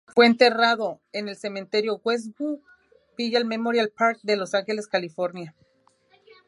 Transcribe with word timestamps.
Fue 0.15 0.25
enterrado 0.25 0.99
en 1.11 1.29
el 1.29 1.35
Cementerio 1.35 2.01
Westwood 2.03 2.57
Village 3.15 3.45
Memorial 3.45 3.93
Park 3.95 4.17
de 4.23 4.35
Los 4.35 4.55
Ángeles, 4.55 4.87
California. 4.87 5.53